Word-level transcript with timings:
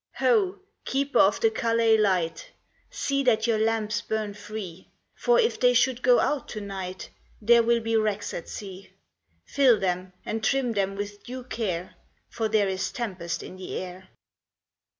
Ho, 0.15 0.57
keeper 0.83 1.19
of 1.19 1.41
the 1.41 1.51
Calais 1.51 1.95
Light! 1.95 2.49
See 2.89 3.21
that 3.21 3.45
your 3.45 3.59
lamps 3.59 4.01
burn 4.01 4.33
free; 4.33 4.89
For, 5.13 5.39
if 5.39 5.59
they 5.59 5.75
should 5.75 6.01
go 6.01 6.19
out 6.19 6.47
to 6.47 6.59
night, 6.59 7.11
There 7.39 7.61
will 7.61 7.81
be 7.81 7.95
wrecks 7.95 8.33
at 8.33 8.49
sea. 8.49 8.93
Fill 9.45 9.79
them 9.79 10.13
and 10.25 10.43
trim 10.43 10.71
them 10.71 10.95
with 10.95 11.23
due 11.23 11.43
care, 11.43 11.93
For 12.29 12.49
there 12.49 12.67
is 12.67 12.91
tempest 12.91 13.43
in 13.43 13.57
the 13.57 13.77
air. 13.77 14.09